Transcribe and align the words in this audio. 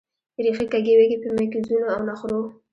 ریښې 0.43 0.65
کږې 0.71 0.93
وږې 0.97 1.17
په 1.23 1.27
مکیزونو 1.37 1.85
او 1.95 1.99
نخرو 2.07 2.41